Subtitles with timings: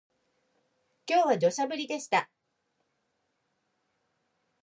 [1.07, 2.27] 今日は土砂降りでした